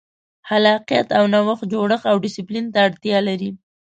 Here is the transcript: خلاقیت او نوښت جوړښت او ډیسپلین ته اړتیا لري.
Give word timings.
خلاقیت 0.47 1.07
او 1.17 1.23
نوښت 1.33 1.65
جوړښت 1.73 2.05
او 2.11 2.15
ډیسپلین 2.23 2.65
ته 2.73 2.79
اړتیا 2.87 3.17
لري. 3.27 3.49